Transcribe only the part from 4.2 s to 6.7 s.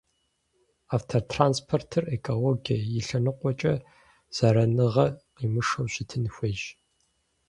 зэраныгъэ къимышэу щытын хуейщ.